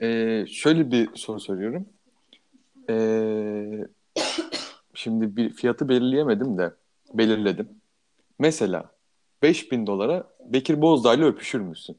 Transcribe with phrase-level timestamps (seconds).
[0.00, 1.86] Ee, şöyle bir soru soruyorum.
[2.90, 3.86] Ee,
[4.94, 6.72] şimdi bir fiyatı belirleyemedim de
[7.14, 7.68] belirledim.
[8.38, 8.90] Mesela
[9.42, 11.98] 5000 dolara Bekir Bozdağ'la öpüşür müsün?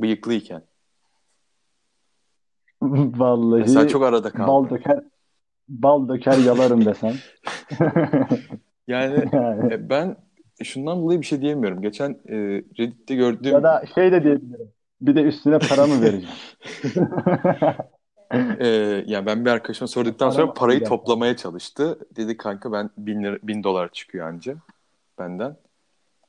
[0.00, 0.62] Bıyıklıyken.
[2.82, 4.46] Vallahi Mesela çok arada kaldım.
[4.46, 5.00] bal döker
[5.68, 7.14] bal döker yalarım desen.
[8.88, 9.74] Yani Yani.
[9.74, 10.16] e, ben
[10.62, 11.82] şundan dolayı bir şey diyemiyorum.
[11.82, 12.36] Geçen e,
[12.78, 14.72] Reddit'te gördüğüm Ya da şey de diyebilirim.
[15.06, 16.34] Bir de üstüne para mı vereceğim?
[18.60, 18.68] e,
[19.06, 21.98] yani ben bir arkadaşıma sorduktan Para sonra mı parayı toplamaya çalıştı.
[22.16, 24.56] Dedi kanka ben bin, lira, bin dolar çıkıyor anca
[25.18, 25.56] benden.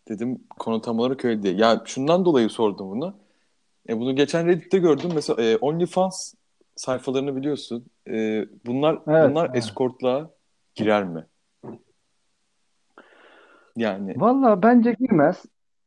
[0.08, 1.60] Dedim konu tam olarak öyle değil.
[1.60, 3.14] Ya şundan dolayı sordum bunu.
[3.90, 5.12] E, bunu geçen Reddit'te gördüm.
[5.16, 6.34] Mesela e, OnlyFans
[6.76, 7.86] sayfalarını biliyorsun.
[8.08, 9.30] E, bunlar Evet.
[9.30, 9.56] bunlar evet.
[9.56, 10.30] escortluğa
[10.76, 11.26] girer mi?
[13.76, 15.46] Yani Valla bence girmez.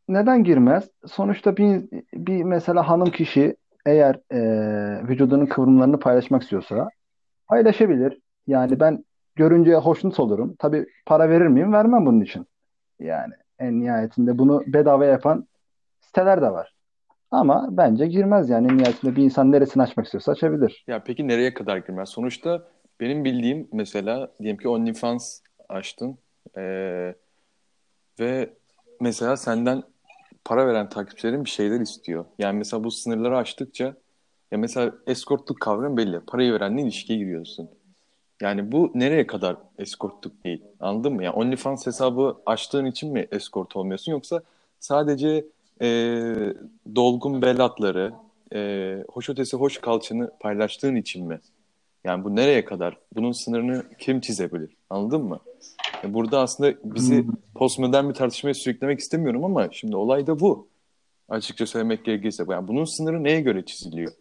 [0.09, 0.91] Neden girmez?
[1.07, 4.41] Sonuçta bir, bir mesela hanım kişi eğer e,
[5.09, 6.89] vücudunun kıvrımlarını paylaşmak istiyorsa
[7.47, 8.21] paylaşabilir.
[8.47, 9.05] Yani ben
[9.37, 10.55] görünce hoşnut olurum.
[10.59, 11.73] Tabii para verir miyim?
[11.73, 12.47] Vermem bunun için.
[13.01, 15.47] Yani en nihayetinde bunu bedava yapan
[16.01, 16.75] siteler de var.
[17.31, 18.79] Ama bence girmez yani.
[18.79, 20.85] Nihayetinde bir insan neresini açmak istiyorsa açabilir.
[20.87, 22.09] ya peki nereye kadar girmez?
[22.09, 22.63] Sonuçta
[23.01, 26.19] benim bildiğim mesela diyelim ki OnlyFans açtın
[26.57, 26.63] e,
[28.21, 28.51] ve
[29.01, 29.83] mesela senden
[30.49, 32.25] para veren takipçilerin bir şeyler istiyor.
[32.39, 33.85] Yani mesela bu sınırları aştıkça
[34.51, 36.21] ya mesela eskortluk kavramı belli.
[36.21, 37.69] Parayı verenle ilişkiye giriyorsun.
[38.41, 40.63] Yani bu nereye kadar eskortluk değil?
[40.81, 41.25] Anladın mı?
[41.25, 44.43] Yani OnlyFans hesabı açtığın için mi eskort olmuyorsun yoksa
[44.81, 45.45] sadece
[45.83, 45.89] e,
[46.97, 48.13] dolgun bel hatları,
[48.55, 51.41] e, hoş ötesi hoş kalçanı paylaştığın için mi?
[52.05, 52.97] Yani bu nereye kadar?
[53.15, 54.77] Bunun sınırını kim çizebilir?
[54.91, 55.41] Anladın mı?
[56.05, 57.33] E, burada aslında bizi Hmm.
[57.55, 60.69] postmodern bir tartışmaya sürüklemek istemiyorum ama şimdi olay da bu.
[61.29, 62.45] Açıkça söylemek gerekirse.
[62.49, 64.13] Yani bunun sınırı neye göre çiziliyor?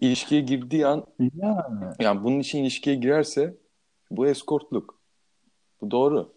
[0.00, 3.54] İlişkiye girdiği an Yani, yani bunun için ilişkiye girerse
[4.10, 4.98] bu eskortluk.
[5.80, 6.32] Bu doğru.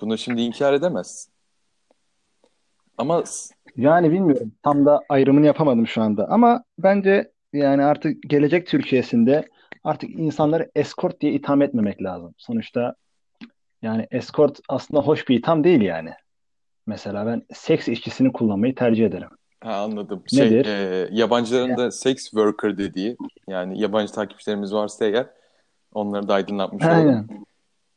[0.00, 1.32] Bunu şimdi inkar edemezsin.
[2.98, 3.24] Ama
[3.76, 4.52] yani bilmiyorum.
[4.62, 6.28] Tam da ayrımını yapamadım şu anda.
[6.28, 9.48] Ama bence yani artık gelecek Türkiye'sinde
[9.84, 12.34] artık insanları escort diye itham etmemek lazım.
[12.38, 12.94] Sonuçta
[13.86, 16.10] yani escort aslında hoş bir itham değil yani.
[16.86, 19.28] Mesela ben seks işçisini kullanmayı tercih ederim.
[19.64, 20.22] ha, anladım.
[20.26, 20.66] Şey, Nedir?
[20.66, 23.16] e, yabancıların Ya- da sex worker dediği
[23.48, 25.26] yani yabancı takipçilerimiz varsa eğer
[25.94, 26.98] onları da aydınlatmış olalım.
[27.08, 27.28] Aynen.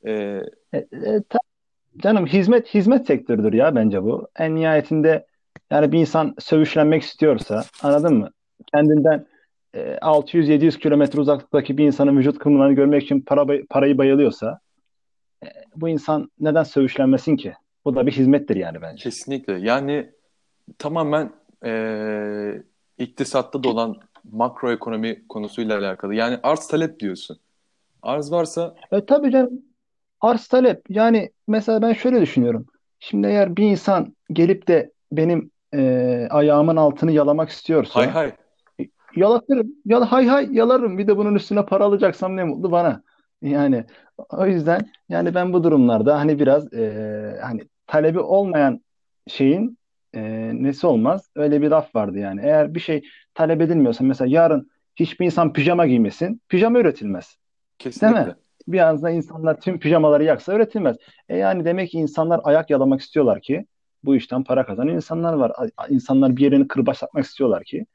[0.05, 0.41] E,
[0.73, 1.39] E, e, ta-
[1.97, 4.27] canım hizmet hizmet sektörüdür ya bence bu.
[4.39, 5.25] En nihayetinde
[5.71, 8.29] yani bir insan sövüşlenmek istiyorsa anladın mı?
[8.73, 9.25] Kendinden
[9.75, 14.68] e, 600-700 kilometre uzaklıktaki bir insanın vücut kıvrımlarını görmek için para parayı bayılıyorsa e,
[15.75, 17.53] bu insan neden sövüşlenmesin ki?
[17.85, 19.03] Bu da bir hizmettir yani bence.
[19.03, 19.53] kesinlikle.
[19.53, 20.09] Yani
[20.77, 21.31] tamamen
[21.65, 22.63] e,
[22.97, 23.97] iktisatta dolan
[24.31, 26.15] makroekonomi konusuyla alakalı.
[26.15, 27.37] Yani arz talep diyorsun.
[28.01, 29.61] Arz varsa E, tabii canım
[30.21, 32.65] arz talep yani mesela ben şöyle düşünüyorum.
[32.99, 38.31] Şimdi eğer bir insan gelip de benim e, ayağımın altını yalamak hay istiyorsa hay.
[39.15, 39.67] Yalatırım.
[39.85, 40.97] Yala, hay hay yalarım.
[40.97, 43.01] Bir de bunun üstüne para alacaksam ne mutlu bana.
[43.41, 43.85] Yani
[44.29, 48.81] o yüzden yani ben bu durumlarda hani biraz e, hani talebi olmayan
[49.27, 49.77] şeyin
[50.13, 51.29] e, nesi olmaz?
[51.35, 52.41] Öyle bir laf vardı yani.
[52.43, 53.03] Eğer bir şey
[53.33, 56.41] talep edilmiyorsa mesela yarın hiçbir insan pijama giymesin.
[56.49, 57.25] Pijama üretilmez.
[57.25, 57.37] Değil
[57.79, 58.25] Kesinlikle.
[58.25, 58.35] mi?
[58.67, 60.97] Bir anda insanlar tüm pijamaları yaksa üretilmez.
[61.29, 63.65] E yani demek ki insanlar ayak yalamak istiyorlar ki
[64.03, 65.51] bu işten para kazanan insanlar var.
[65.89, 67.85] İnsanlar bir yerini kırbaçlatmak istiyorlar ki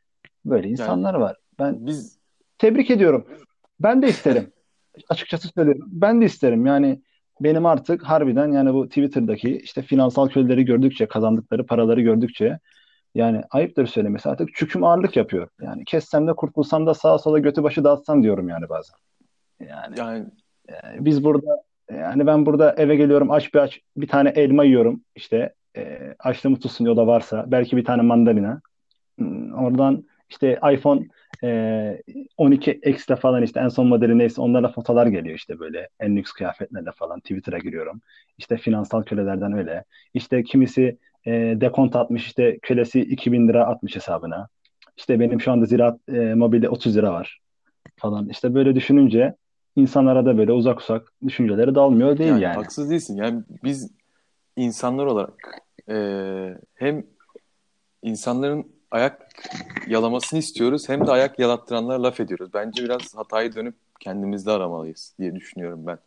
[0.45, 1.37] böyle Yani insanlar var.
[1.59, 2.19] Ben biz
[2.59, 3.27] tebrik ediyorum.
[3.81, 4.53] Ben de isterim.
[5.09, 5.89] Açıkçası söylüyorum.
[5.93, 6.67] Ben de isterim.
[6.67, 7.01] Yani
[7.41, 12.59] benim artık harbiden yani bu Twitter'daki işte finansal köleleri gördükçe, kazandıkları paraları gördükçe
[13.15, 15.49] yani ayıptır söylemesi artık çüküm ağırlık yapıyor.
[15.63, 18.97] Yani kessem de kurtulsam da sağa sola götü başı dağıtsam diyorum yani bazen.
[19.61, 20.27] Yani yani
[20.69, 20.75] e,
[21.05, 21.63] biz burada
[21.93, 26.61] yani ben burada eve geliyorum aç bir aç bir tane elma yiyorum işte e, açlığımı
[26.61, 28.61] tutsun o da varsa belki bir tane mandalina.
[29.19, 31.09] Hmm, Oradan işte iPhone
[31.45, 32.03] e,
[32.37, 36.33] 12 X'le falan işte en son modeli neyse onlarla fotolar geliyor işte böyle en lüks
[36.33, 38.01] kıyafetlerle falan Twitter'a giriyorum.
[38.39, 39.85] İşte finansal kölelerden öyle.
[40.15, 41.31] İşte kimisi e,
[41.61, 44.49] dekont atmış işte kölesi 2000 lira atmış hesabına.
[44.97, 47.41] İşte benim şu anda Ziraat e, Mobil'de 30 lira var
[47.97, 48.29] falan.
[48.29, 49.35] İşte böyle düşününce
[49.77, 52.55] insanlara da böyle uzak uzak düşünceleri dalmıyor değil yani yani.
[52.55, 53.17] haksız değilsin.
[53.17, 53.91] Yani biz
[54.57, 55.97] insanlar olarak e,
[56.75, 57.07] hem
[58.03, 59.29] insanların ayak
[59.89, 62.51] yalamasını istiyoruz hem de ayak yalattıranlara laf ediyoruz.
[62.55, 65.99] Bence biraz hatayı dönüp kendimizde aramalıyız diye düşünüyorum ben.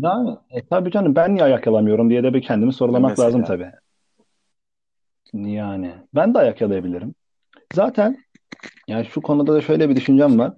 [0.00, 3.58] Yani, e, tabii canım ben niye ayak yalamıyorum diye de bir kendimi sorgulamak lazım Mesela.
[3.58, 3.72] tabii.
[5.50, 7.14] Yani ben de ayak yalayabilirim.
[7.74, 8.26] Zaten
[8.88, 10.52] Yani şu konuda da şöyle bir düşüncem var.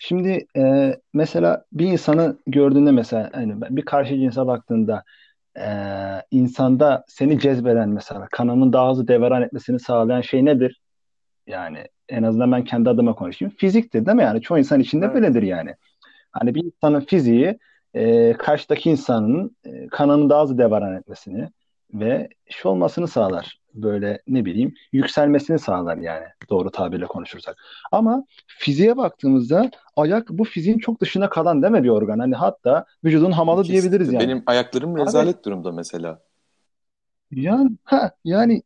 [0.00, 5.04] Şimdi e, mesela bir insanı gördüğünde mesela hani bir karşı cinse baktığında
[5.58, 5.70] e,
[6.30, 10.80] insanda seni cezbeden mesela kanının daha hızlı devran etmesini sağlayan şey nedir?
[11.46, 13.54] Yani en azından ben kendi adıma konuşayım.
[13.58, 14.22] Fiziktir değil mi?
[14.22, 15.14] Yani çoğu insan içinde Evet.
[15.14, 15.74] böyledir yani.
[16.32, 17.58] Hani bir insanın fiziği
[17.94, 21.48] e, karşıdaki insanın e, kanının daha hızlı devran etmesini
[21.94, 23.58] ve şey olmasını sağlar.
[23.74, 27.56] Böyle ne bileyim yükselmesini sağlar yani doğru tabirle konuşursak.
[27.92, 32.18] Ama fiziğe baktığımızda ayak bu fiziğin çok dışına kalan değil mi bir organ?
[32.18, 34.14] Hani hatta vücudun hamalı diyebiliriz Kesinlikle.
[34.14, 34.28] yani.
[34.28, 36.20] Benim ayaklarım Abi rezalet durumda mesela.
[37.30, 38.62] yani ha yani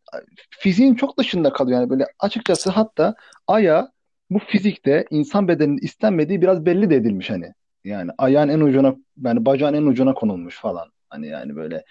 [0.50, 3.14] fiziğin çok dışında kalıyor yani böyle açıkçası hatta
[3.46, 3.92] aya
[4.30, 7.52] bu fizikte insan bedeninin istenmediği biraz belli de edilmiş hani.
[7.84, 10.88] Yani ayağın en ucuna yani bacağın en ucuna konulmuş falan.
[11.10, 11.84] Hani yani böyle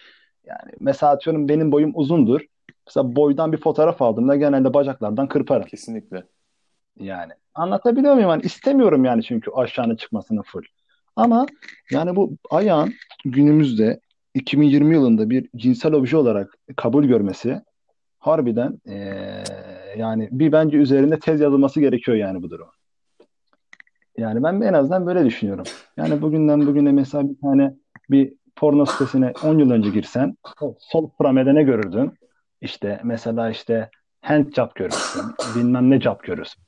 [0.46, 2.42] yani mesela atıyorum benim boyum uzundur.
[2.88, 5.66] Mesela boydan bir fotoğraf aldığımda genelde bacaklardan kırparım.
[5.68, 6.24] Kesinlikle.
[7.00, 8.30] Yani anlatabiliyor muyum?
[8.30, 10.64] Yani istemiyorum yani çünkü aşağının çıkmasını full.
[11.16, 11.46] Ama
[11.92, 12.94] yani bu ayağın
[13.26, 14.00] günümüzde
[14.34, 17.62] 2020 yılında bir cinsel obje olarak kabul görmesi
[18.20, 19.44] harbiden eee,
[19.98, 22.68] yani bir bence üzerinde tez yazılması gerekiyor yani bu durum.
[24.18, 25.66] Yani ben en azından böyle düşünüyorum.
[25.98, 27.74] Yani bugünden bugüne mesela bir tane
[28.10, 30.38] bir porno sitesine 10 yıl önce girsen
[30.80, 32.14] sol pramede ne görürdün?
[32.62, 33.90] İşte mesela işte
[34.22, 35.22] hand job görürsün.
[35.56, 36.64] Bilmem ne job görürsün.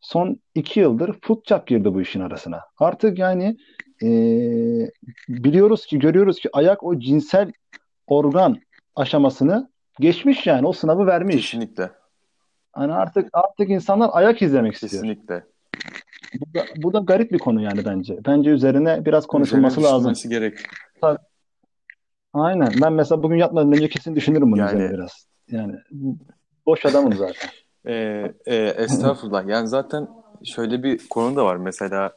[0.00, 2.60] Son iki yıldır foot job girdi bu işin arasına.
[2.78, 3.56] Artık yani
[4.02, 4.90] eee,
[5.28, 7.52] biliyoruz ki görüyoruz ki ayak o cinsel
[8.06, 8.56] organ
[8.96, 11.50] aşamasını geçmiş yani o sınavı vermiş.
[11.50, 11.90] Kesinlikle.
[12.72, 14.90] Hani artık artık insanlar ayak izlemek istiyor.
[14.90, 15.44] Kesinlikle.
[16.40, 18.18] Bu da, bu da garip bir konu yani bence.
[18.26, 20.30] Bence üzerine biraz konuşulması Üzerine lazım.
[20.30, 20.58] gerek.
[21.00, 21.18] Tabii.
[22.34, 22.68] Aynen.
[22.82, 25.26] Ben mesela bugün yatmadan önce kesin düşünürüm bunun Yani- üzerine biraz.
[25.48, 25.74] Yani
[26.66, 27.50] boş adamım zaten.
[27.86, 29.46] Ee, e, estağfurullah.
[29.48, 30.08] Yani zaten
[30.44, 31.56] şöyle bir konu da var.
[31.56, 32.12] Mesela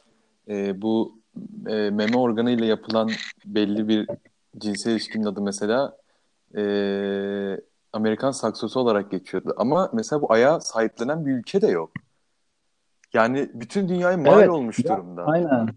[0.48, 1.18] e, bu
[1.66, 3.10] e, meme organıyla yapılan
[3.44, 4.08] belli bir
[4.58, 5.96] cinsel ilişkinin adı mesela
[6.56, 6.62] e,
[7.92, 9.54] Amerikan saksosu olarak geçiyordu.
[9.56, 11.90] Ama mesela bu ayağı sahiplenen bir ülke de yok.
[13.14, 14.50] Yani bütün dünyaya mal Evet.
[14.50, 15.24] olmuş Ya, durumda.
[15.24, 15.68] aynen.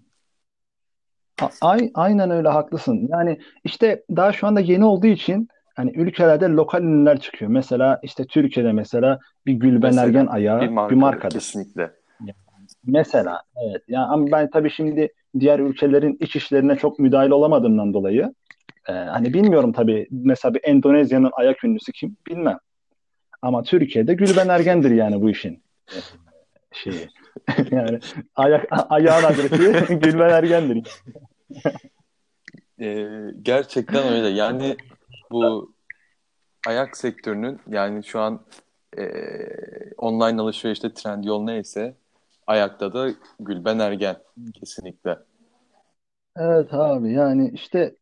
[1.42, 3.08] A- ay- aynen öyle haklısın.
[3.12, 7.52] Yani işte daha şu anda yeni olduğu için hani ülkelerde lokal ünlüler çıkıyor.
[7.52, 11.92] Mesela işte Türkiye'de mesela bir Gülben Mesela Ergen ayağı bir bir markadır, kesinlikle.
[12.88, 13.82] Mesela evet.
[13.88, 15.10] Yani ama ben tabii şimdi
[15.40, 18.34] diğer ülkelerin iç işlerine çok müdahil olamadığımdan dolayı
[18.90, 22.58] e, hani bilmiyorum tabii mesela bir Endonezya'nın ayak ünlüsü kim bilmem.
[23.42, 25.64] Ama Türkiye'de Gülben Ergen'dir yani bu işin
[26.76, 27.10] şeyi.
[27.72, 28.00] Yani
[28.36, 30.88] ayak ayağın adresi Gülben Ergen'dir.
[32.82, 33.08] Ee,
[33.42, 34.28] gerçekten öyle.
[34.28, 34.78] Yani
[35.32, 35.72] bu
[36.68, 38.42] ayak sektörünün yani şu an
[38.98, 39.06] e,
[39.98, 41.96] online alışverişte Trendyol neyse
[42.48, 44.16] ayakta da Gülben Ergen
[44.54, 45.18] kesinlikle.
[46.38, 47.96] Evet abi yani işte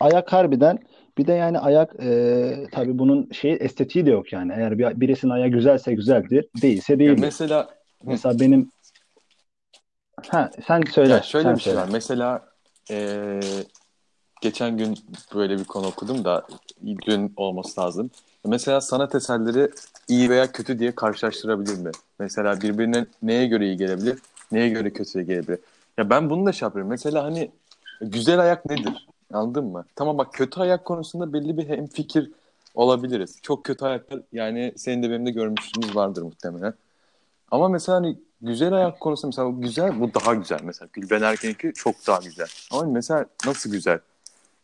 [0.00, 0.78] ayak harbiden
[1.18, 4.52] bir de yani ayak e, tabii bunun şey estetiği de yok yani.
[4.56, 7.20] Eğer bir, birisinin ayağı güzelse güzeldir, değilse Ya değildir.
[7.20, 7.68] mesela
[8.06, 8.70] Mesela benim
[10.30, 11.88] ha sen söyle, ya şöyle sen bir şey var.
[11.92, 12.48] Mesela
[12.90, 13.40] e,
[14.40, 14.98] geçen gün
[15.34, 16.46] böyle bir konu okudum da
[17.06, 18.10] dün olması lazım.
[18.46, 19.70] Mesela sanat eserleri
[20.08, 21.90] iyi veya kötü diye karşılaştırabilir mi?
[22.18, 24.18] Mesela birbirine neye göre iyi gelebilir,
[24.52, 25.58] neye göre kötü gelebilir?
[25.98, 26.90] Ya ben bunu da şey yapıyorum.
[26.90, 27.50] Mesela hani
[28.00, 29.06] güzel ayak nedir?
[29.32, 29.84] Anladın mı?
[29.96, 32.30] Tamam bak kötü ayak konusunda belli bir hemfikir
[32.74, 33.38] olabiliriz.
[33.42, 36.74] Çok kötü ayaklar yani senin de benim de görmüşlüğümüz vardır muhtemelen.
[37.54, 40.58] Ama mesela hani güzel ayak konusunda mesela bu güzel bu daha güzel.
[40.62, 42.46] Mesela Gülben Ergen'inki çok daha güzel.
[42.72, 43.98] Ama mesela nasıl güzel?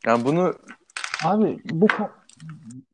[0.06, 0.54] Yani bunu
[1.24, 1.86] Abi bu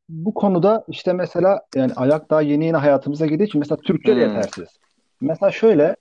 [0.09, 4.21] bu konuda işte mesela yani ayak daha yeni yeni hayatımıza girdiği için mesela Türkçe de
[4.21, 4.21] Hmm.
[4.37, 4.69] yetersiz.
[5.21, 5.97] Mesela şöyle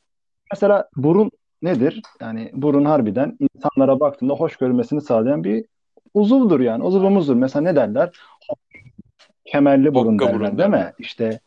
[0.51, 2.01] mesela burun nedir?
[2.21, 5.65] Yani burun harbiden insanlara baktığında hoş görülmesini sağlayan bir
[6.13, 6.83] uzuvdur yani.
[6.83, 7.35] Uzuvumuzdur.
[7.35, 8.11] Mesela ne derler?
[9.45, 10.93] Kemerli burun Hokka derler burun değil mi?
[10.99, 11.39] İşte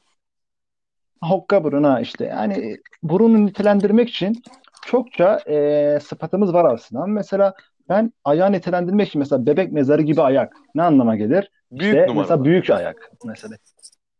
[1.22, 2.24] hokka burun ha işte.
[2.24, 4.42] Yani burunu nitelendirmek için
[4.86, 7.06] çokça e, sıfatımız var aslında.
[7.06, 7.54] Mesela
[7.88, 11.50] ben ayağı nitelendirmek için mesela bebek mezarı gibi ayak ne anlama gelir?
[11.70, 12.20] Büyük İşte numaralı.
[12.20, 13.56] mesela büyük ayak mesela.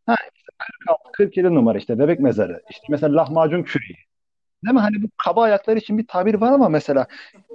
[0.06, 2.62] Ha işte 46 47 numara işte bebek mezarı.
[2.70, 3.96] İşte mesela lahmacun küreği.
[4.64, 4.80] Değil mi?
[4.80, 7.06] Hani bu kaba ayaklar için bir tabir var ama mesela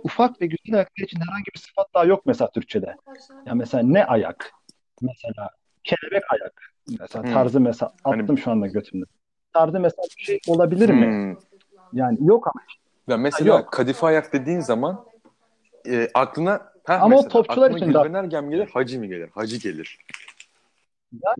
[0.04, 2.96] ufak ve güzel ayaklar için herhangi bir sıfat daha yok mesela Türkçe'de.
[3.46, 4.52] Ya mesela ne ayak?
[5.02, 5.50] Mesela
[5.84, 6.54] kelebek ayak.
[7.00, 7.34] Mesela Hmm.
[7.34, 9.06] tarzı mesela Hani- attım şu anda götümde.
[9.54, 11.06] Tarzı mesela bir şey olabilir mi?
[11.06, 11.36] Hmm.
[11.94, 12.64] Yani yok ama.
[13.08, 13.72] Ya mesela Yok.
[13.72, 15.06] kadife ayak dediğin zaman
[15.88, 19.30] e, aklına heh, Ama mesela topçular aklına için Gülben Ergen gelir, Hacı mı gelir?
[19.30, 19.98] Hacı gelir.
[21.24, 21.36] Yani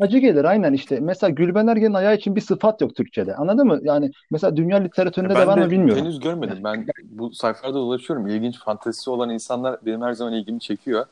[0.00, 1.00] acı gelir aynen işte.
[1.00, 3.34] Mesela Gülben Ergen'in ayağı için bir sıfat yok Türkçe'de.
[3.36, 3.80] Anladın mı?
[3.82, 6.02] Yani mesela dünya Ya literatüründe de var mı bilmiyorum.
[6.02, 6.58] henüz görmedim.
[6.64, 8.26] Ben bu sayfalarda dolaşıyorum.
[8.26, 11.06] İlginç fantezisi olan insanlar benim her zaman ilgimi çekiyor.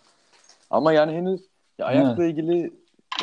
[0.70, 1.40] Ama yani henüz
[1.78, 2.72] ya ayakla ilgili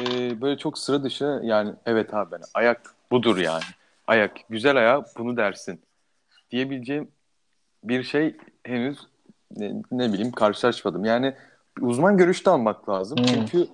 [0.01, 3.63] e, böyle çok sıra dışı yani evet abi ben ayak budur yani.
[4.07, 5.81] Ayak güzel ayağı bunu dersin
[6.51, 7.07] diyebileceğim
[7.83, 8.97] bir şey henüz
[9.57, 11.05] ne, ne bileyim karşılaşmadım.
[11.05, 11.33] Yani
[11.81, 13.17] uzman görüşte almak lazım.
[13.19, 13.29] Evet.
[13.29, 13.67] Çünkü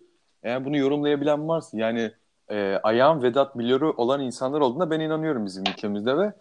[0.43, 2.11] eğer bunu yorumlayabilen varsa yani
[2.49, 6.33] e, ayağın Vedat Milor'u olan insanlar olduğuna ben inanıyorum bizim ülkemizde ve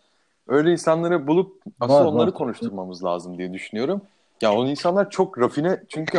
[0.49, 2.35] öyle insanları bulup asıl Var onları var.
[2.35, 4.03] konuşturmamız lazım diye düşünüyorum.
[4.41, 6.19] Ya o insanlar çok rafine çünkü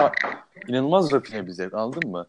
[0.67, 2.27] inanılmaz rafine bir zevk anladın mı?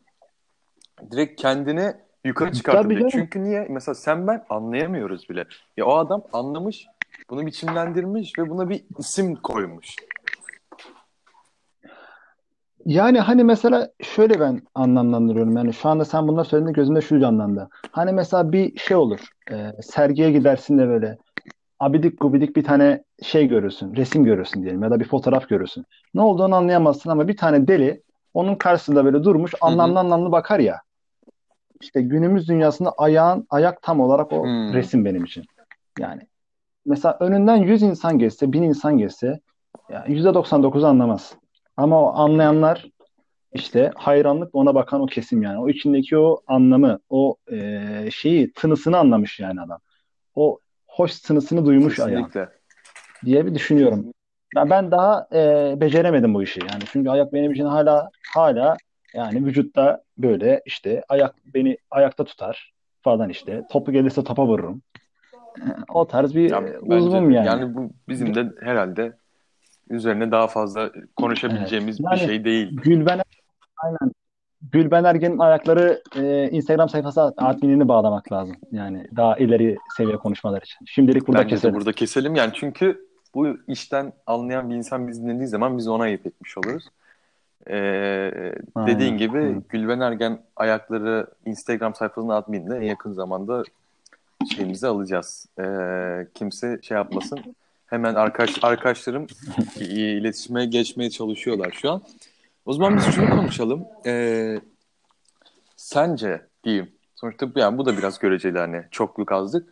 [1.10, 3.10] Direkt kendini yukarı çıkartabilir.
[3.10, 3.66] Çünkü niye?
[3.70, 5.44] Mesela sen ben anlayamıyoruz bile.
[5.76, 6.86] Ya o adam anlamış,
[7.30, 9.96] bunu biçimlendirmiş ve buna bir isim koymuş.
[12.86, 15.56] Yani hani mesela şöyle ben anlamlandırıyorum.
[15.56, 17.68] Yani şu anda sen bunları söylediğinde gözümde şu canlandı.
[17.92, 19.20] Hani mesela bir şey olur.
[19.50, 21.18] e, sergiye gidersin de böyle
[21.80, 23.96] abidik gubidik bir tane şey görürsün.
[23.96, 25.84] Resim görürsün diyelim ya da bir fotoğraf görürsün.
[26.14, 28.02] Ne olduğunu anlayamazsın ama bir tane deli
[28.34, 30.80] onun karşısında böyle durmuş anlamlı anlamlı bakar ya.
[31.82, 34.72] İşte günümüz dünyasında ayağın ayak tam olarak o Hmm.
[34.72, 35.44] resim benim için.
[35.98, 36.22] Yani
[36.86, 39.40] mesela önünden 100 insan geçse, 1000 insan geçse
[39.90, 41.34] ya %99'u anlamaz.
[41.76, 42.86] Ama o anlayanlar
[43.52, 45.58] işte hayranlık ona bakan o kesim yani.
[45.58, 49.78] O içindeki o anlamı, o e, şeyi, tınısını anlamış yani adam.
[50.34, 52.52] O hoş tınısını duymuş ayağın Kesinlikle.
[53.24, 54.06] diye bir düşünüyorum.
[54.56, 56.82] Ya ben daha e, beceremedim bu işi yani.
[56.92, 58.76] Çünkü ayak benim için hala hala
[59.14, 63.62] yani vücutta böyle işte ayak beni ayakta tutar falan işte.
[63.70, 64.82] Topu gelirse topa vururum.
[65.94, 67.46] O tarz bir Ya e, uzvum yani.
[67.46, 69.12] Yani bu bizim de herhalde
[69.90, 72.76] üzerine daha fazla konuşabileceğimiz bir Yani şey değil.
[72.76, 73.20] Gülben
[73.76, 74.12] aynen
[74.70, 78.56] Gülben Ergen'in ayakları e, Instagram sayfası adminini bağlamak lazım.
[78.72, 80.86] Yani daha ileri seviye konuşmalar için.
[80.86, 81.74] Şimdilik burada Bence keselim.
[81.74, 86.26] burada keselim yani çünkü bu işten anlayan bir insan bizi dinlediği zaman biz ona ayıp
[86.26, 86.88] etmiş oluruz.
[87.66, 89.18] Dediğin Aynen.
[89.18, 89.62] gibi Hı.
[89.68, 93.62] Gülben Ergen ayakları Instagram sayfasının admininde en yakın zamanda
[94.54, 95.46] şeyimizi alacağız.
[95.60, 97.38] Ee, kimse şey yapmasın.
[97.86, 99.26] Hemen arkadaş arkadaşlarım
[99.80, 102.02] iletişime geçmeye çalışıyorlar şu an.
[102.66, 103.84] O zaman biz şunu konuşalım.
[104.06, 104.60] Ee,
[105.76, 106.90] sence diyeyim.
[107.16, 109.68] Sonuçta bu- yani bu da biraz göreceli hani çokluk azlık.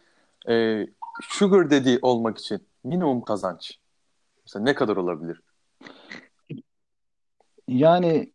[0.49, 0.87] Ee,
[1.23, 3.79] sugar daddy olmak için minimum kazanç.
[4.47, 5.41] Mesela ne kadar olabilir?
[7.71, 8.33] Yani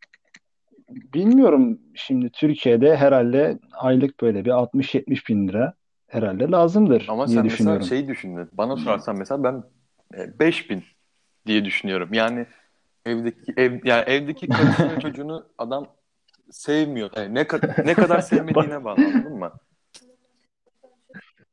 [0.90, 5.74] bilmiyorum şimdi Türkiye'de herhalde aylık böyle bir 60-70 bin lira
[6.08, 7.86] herhalde lazımdır Ama diye sen mesela düşünüyorum.
[7.88, 8.50] şeyi düşündün.
[8.54, 9.64] Bana sorarsan mesela ben
[10.18, 10.84] e, 5000
[11.46, 12.10] diye düşünüyorum.
[12.14, 12.46] Yani
[13.06, 15.88] evdeki ev yani evdeki karısını çocuğunu adam
[16.52, 17.10] sevmiyor.
[17.16, 19.52] Yani ne ka- ne kadar sevmediğine bağlı anladın mı?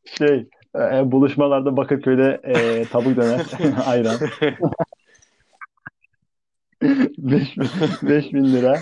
[0.04, 3.46] Şey e, buluşmalarda Bakırköy'de e, tavuk döner
[3.84, 4.18] ayran
[6.82, 8.78] 5 bin lira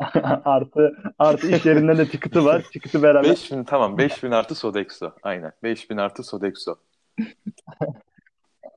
[0.44, 2.64] artı artı iş yerinden de çıkıtı var.
[2.72, 5.12] Çıkıtı beraber 5000 tamam 5000 artı Sodexo.
[5.22, 5.52] Aynen.
[5.62, 6.74] 5000 artı Sodexo.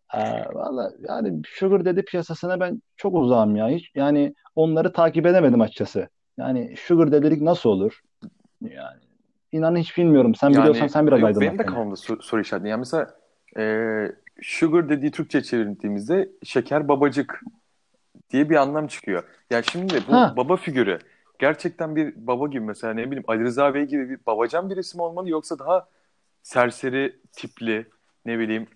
[0.10, 3.70] Aa, valla yani Sugar Daddy piyasasına ben çok uzağım ya.
[3.70, 6.10] Hiç yani onları takip edemedim açıkçası.
[6.38, 8.02] Yani Sugar Daddy'lik nasıl olur?
[8.62, 9.00] Yani
[9.52, 10.36] inanın hiç bilmiyorum.
[10.36, 12.68] Sen biliyorsan Yani sen biraz aydınlat benim de kafamda soru, soru işareti.
[12.68, 13.08] Yani mesela
[13.58, 14.06] e,
[14.42, 17.42] sugar dediği Türkçe çevirdiğimizde şeker babacık
[18.32, 19.24] diye bir anlam çıkıyor.
[19.50, 20.34] Ya şimdi bu Ha.
[20.38, 21.00] baba figürü
[21.40, 25.00] gerçekten bir baba gibi mesela ne bileyim Ali Rıza Bey gibi bir babacan bir isim
[25.00, 25.88] olmalı yoksa daha
[26.44, 27.86] serseri tipli
[28.26, 28.68] ne bileyim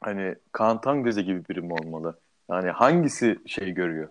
[0.00, 2.18] hani Kaan Tangöze gibi biri mi olmalı?
[2.50, 4.08] Yani hangisi şey görüyor?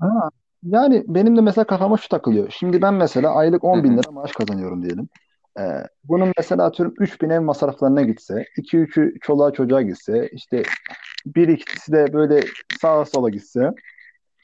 [0.00, 0.30] Ha,
[0.62, 2.50] yani benim de mesela kafama şu takılıyor.
[2.50, 5.08] Şimdi ben mesela aylık 10 bin lira maaş kazanıyorum diyelim.
[5.60, 5.62] Ee,
[6.04, 10.62] bunun mesela atıyorum 3 bin ev masraflarına gitse, 2-3'ü çoluğa çocuğa gitse, işte
[11.26, 12.40] bir ikisi de böyle
[12.80, 13.70] sağa sola gitse.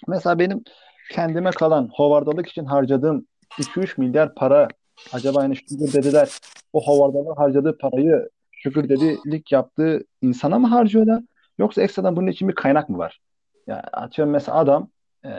[0.09, 0.65] Mesela benim
[1.11, 3.27] kendime kalan hovardalık için harcadığım
[3.59, 4.69] 2-3 milyar para
[5.13, 6.39] acaba yani Sugar dediler
[6.73, 11.23] o hovardalığa harcadığı parayı Sugar dedilik yaptığı insana mı harcıyorlar?
[11.59, 13.21] Yoksa ekstradan bunun için bir kaynak mı var?
[13.67, 14.89] Ya atıyorum mesela adam
[15.25, 15.31] e,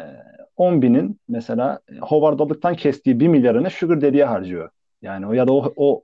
[0.57, 4.69] 10 binin mesela hovardalıktan kestiği 1 milyarını Sugar Daddy'ye harcıyor.
[5.01, 6.03] Yani o ya da o, o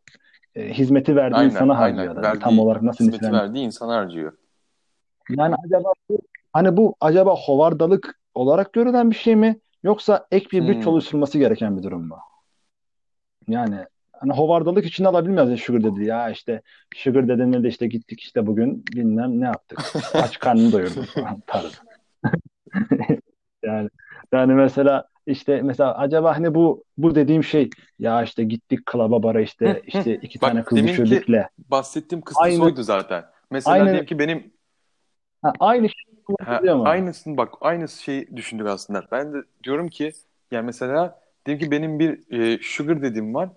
[0.55, 1.95] e, hizmeti verdiği Aynen, insana aynen.
[1.97, 2.15] harcıyor.
[2.15, 2.21] da.
[2.21, 4.33] Verdiği, Tam olarak nasıl hizmeti verdiği insan harcıyor.
[5.38, 6.21] Yani acaba bu,
[6.53, 9.59] hani bu acaba hovardalık olarak görülen bir şey mi?
[9.83, 10.93] Yoksa ek bir bütçe Hmm.
[10.93, 12.17] oluşturulması gereken bir durum mu?
[13.47, 13.75] Yani
[14.13, 16.03] hani hovardalık için alabilmez ya Sugar Daddy.
[16.03, 16.61] Ya işte
[16.95, 19.79] Sugar Daddy'ne de işte gittik işte bugün bilmem ne yaptık.
[20.13, 21.77] Aç karnını doyurduk falan tarzı.
[23.63, 23.89] Yani
[24.33, 27.69] yani mesela işte mesela acaba hani bu bu dediğim şey
[28.00, 32.43] ya işte gittik klaba bara işte işte iki tane Bak kız deminki düşürdükle bahsettiğim kısmı
[32.43, 33.23] aynı soydu zaten.
[33.51, 34.53] Mesela aynı diyelim ki benim
[35.41, 36.03] ha, aynı şey
[36.41, 36.83] ha, kullanılıyor mu?
[36.86, 39.03] aynısını bak aynı şeyi düşündük aslında.
[39.12, 40.12] Ben de diyorum ki
[40.51, 43.50] yani mesela diyelim ki benim bir e, sugar dediğim var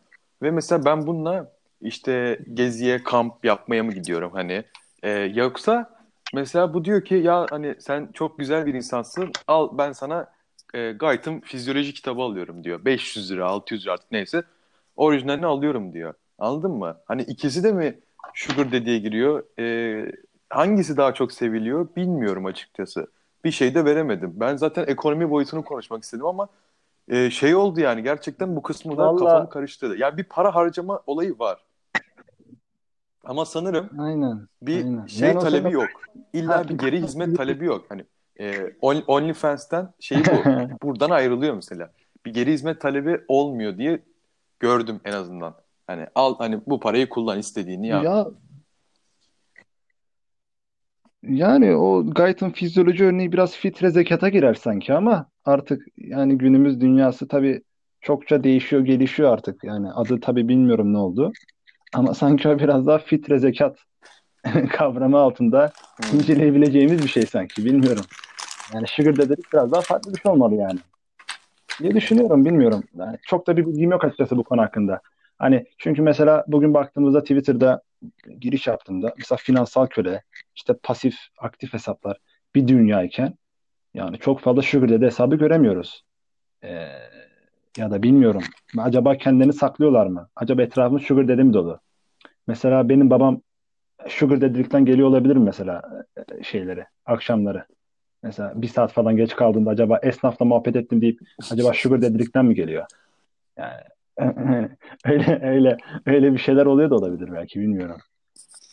[0.42, 4.64] ve mesela ben bununla işte geziye kamp yapmaya mı gidiyorum hani
[5.02, 5.90] E, yoksa
[6.34, 10.32] mesela bu diyor ki ya hani sen çok güzel bir insansın al ben sana
[10.74, 12.84] e, Guyton fizyoloji kitabı alıyorum diyor.
[12.84, 14.42] 500 lira 600 lira artık neyse
[14.96, 16.14] orijinalini alıyorum diyor.
[16.38, 16.96] Anladın mı?
[17.06, 17.98] Hani ikisi de mi
[18.34, 19.44] sugar dediğe giriyor?
[19.60, 19.64] E,
[20.50, 23.06] hangisi daha çok seviliyor bilmiyorum açıkçası.
[23.44, 24.32] Bir şey de veremedim.
[24.36, 26.48] Ben zaten ekonomi boyutunu konuşmak istedim ama
[27.08, 29.96] e, şey oldu yani gerçekten bu kısmı da kafamı Valla karıştırdı.
[29.96, 31.64] Yani bir para harcama olayı var.
[33.24, 35.06] Ama sanırım aynen bir aynen.
[35.06, 35.88] şey Yani talebi zaman yok.
[36.32, 37.84] İlla bir geri hizmet talebi yok.
[37.88, 38.04] Hani
[38.40, 40.30] e, On- OnlyFans'ten şeyi bu.
[40.82, 41.90] Buradan ayrılıyor mesela.
[42.26, 44.00] Bir geri hizmet talebi olmuyor diye
[44.60, 45.54] gördüm en azından.
[45.86, 48.04] Hani al hani bu parayı kullan istediğini yap.
[48.04, 48.26] ya
[51.28, 57.28] yani o Guyton fizyoloji örneği biraz fitre zekata girer sanki ama artık yani günümüz dünyası
[57.28, 57.62] tabii
[58.00, 59.64] çokça değişiyor, gelişiyor artık.
[59.64, 61.32] Yani adı tabii bilmiyorum ne oldu.
[61.94, 63.78] Ama sanki o biraz daha fitre zekat
[64.70, 66.18] kavramı altında Hmm.
[66.18, 67.64] inceleyebileceğimiz bir şey sanki.
[67.64, 68.04] Bilmiyorum.
[68.74, 70.78] Yani sugar dedik biraz daha farklı bir şey olmalı yani.
[71.82, 72.82] diye düşünüyorum bilmiyorum.
[72.98, 75.00] Yani çok da bir bilgim yok açıkçası bu konu hakkında.
[75.44, 77.82] Hani çünkü mesela bugün baktığımızda Twitter'da
[78.40, 80.22] giriş yaptığımda mesela finansal köle,
[80.54, 82.16] işte pasif, aktif hesaplar
[82.54, 83.34] bir dünyayken
[83.94, 86.04] yani çok fazla sugar daddy hesabı göremiyoruz.
[86.62, 86.88] Ee,
[87.76, 88.42] ya da bilmiyorum.
[88.78, 90.28] Acaba kendilerini saklıyorlar mı?
[90.36, 91.80] Acaba etrafımız sugar daddy mi dolu?
[92.46, 93.40] Mesela benim babam
[94.08, 95.82] sugar daddy'likten geliyor olabilir mi mesela
[96.16, 97.66] e, şeyleri, akşamları?
[98.22, 101.20] Mesela bir saat falan geç kaldığında acaba esnafla muhabbet ettim deyip
[101.52, 102.86] acaba sugar daddy'likten mi geliyor?
[103.58, 103.93] Yani
[105.04, 108.00] öyle öyle öyle bir şeyler oluyor da olabilir belki bilmiyorum.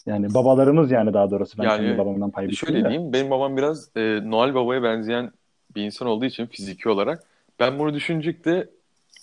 [0.05, 2.89] Yani babalarımız yani daha doğrusu ben kendi Yani babamdan pay şöyle biçeyim de.
[2.89, 3.13] diyeyim.
[3.13, 5.31] Benim babam biraz e, Noel Baba'ya benzeyen
[5.75, 7.23] bir insan olduğu için fiziki olarak
[7.59, 8.69] ben bunu düşünecekte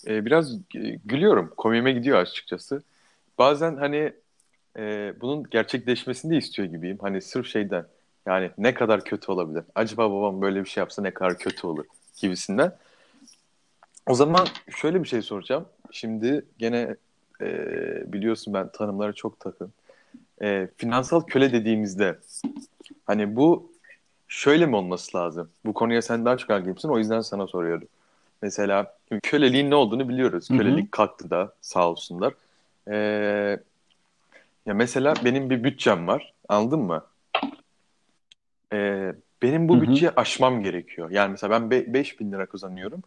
[0.07, 0.57] e, biraz
[1.05, 1.53] gülüyorum.
[1.57, 2.83] Komiğime gidiyor açıkçası.
[3.37, 4.13] Bazen hani
[4.77, 6.97] e, bunun gerçekleşmesini de istiyor gibiyim.
[7.01, 7.85] Hani sırf şeyden
[8.25, 9.63] yani ne kadar kötü olabilir?
[9.75, 11.85] Acaba babam böyle bir şey yapsa ne kadar kötü olur
[12.21, 12.71] gibisinden.
[14.09, 15.65] O zaman şöyle bir şey soracağım.
[15.91, 16.95] Şimdi gene
[17.41, 17.47] e,
[18.13, 19.73] biliyorsun ben tanımlara çok takım.
[20.41, 22.19] E, finansal köle dediğimizde
[23.05, 23.71] hani bu
[24.27, 25.49] şöyle mi olması lazım?
[25.65, 27.87] Bu konuya sen daha çok hakimsin o yüzden sana soruyorum.
[28.41, 30.49] Mesela köleliğin ne olduğunu biliyoruz.
[30.49, 32.33] Hı hı, Kölelik kalktı da sağ olsunlar.
[32.87, 32.95] E,
[34.65, 37.05] ya mesela benim bir bütçem var anladın mı?
[38.73, 41.11] E, benim bu bütçeyi aşmam gerekiyor.
[41.11, 43.03] Yani mesela ben 5000 lira kazanıyorum.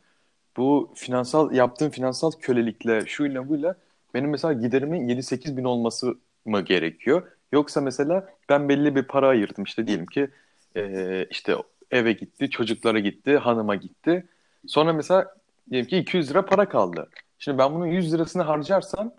[0.57, 3.77] Bu finansal yaptığım finansal kölelikle şuyla buyla
[4.15, 7.23] benim mesela giderimin 7-8 bin olması mı gerekiyor?
[7.53, 10.31] Yoksa mesela ben belli bir para ayırdım işte diyelim ki
[10.77, 11.57] e, işte
[11.91, 14.27] eve gitti, çocuklara gitti, hanıma gitti.
[14.67, 15.35] Sonra mesela
[15.71, 17.11] diyelim ki 200 lira para kaldı.
[17.39, 19.15] Şimdi ben bunun 100 lirasını harcarsam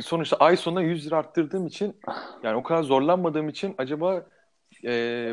[0.00, 1.96] sonuçta ay sonuna 100 lira arttırdığım için
[2.42, 4.26] yani o kadar zorlanmadığım için acaba
[4.84, 4.90] e,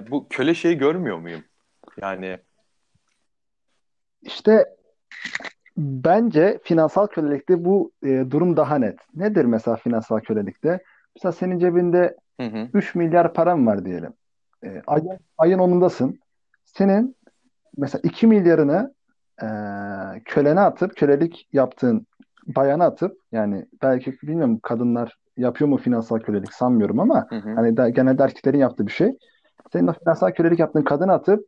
[0.09, 1.43] bu köle şeyi görmüyor muyum?
[2.01, 2.39] Yani
[4.21, 4.75] İşte
[5.77, 8.99] bence finansal kölelikte bu e, durum daha net.
[9.15, 10.83] Nedir mesela finansal kölelikte?
[11.15, 12.67] Mesela senin cebinde hı hı.
[12.73, 14.13] 3 milyar param var diyelim.
[14.63, 16.19] E, ayın, ayın onundasın.
[16.65, 17.15] Senin
[17.77, 18.93] mesela 2 milyarını
[19.41, 19.47] e,
[20.25, 22.07] kölene atıp kölelik yaptığın
[22.47, 27.55] bayana atıp yani belki bilmiyorum kadınlar yapıyor mu finansal kölelik sanmıyorum ama Hı hı.
[27.55, 29.17] hani da, genelde erkeklerin yaptığı bir şey.
[29.73, 31.45] Senin o finansal kölelik yaptığın kadına atıp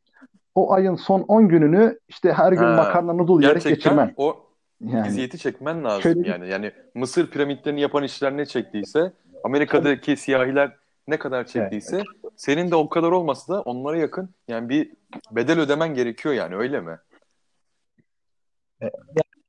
[0.57, 4.13] o ayın son 10 gününü işte her gün Ha, makarna noodle yiyerek gerçekten geçirmen.
[4.17, 4.35] o
[4.81, 6.49] Yani eziyeti çekmen lazım kölelik yani.
[6.49, 9.11] Yani Mısır piramitlerini yapan işler ne çektiyse,
[9.43, 10.71] Amerika'daki siyahiler
[11.07, 11.49] ne kadar evet.
[11.49, 12.03] çektiyse,
[12.35, 14.91] senin de o kadar olmasa da onlara yakın yani bir
[15.31, 16.97] bedel ödemen gerekiyor yani öyle mi?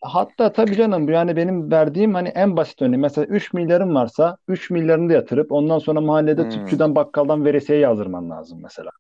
[0.01, 4.71] Hatta tabii canım yani benim verdiğim hani en basit örneği mesela 3 milyarın varsa 3
[4.71, 6.51] milyarını da yatırıp ondan sonra mahallede Hmm.
[6.51, 8.91] tüpçüden bakkaldan veresiye yazdırman lazım mesela.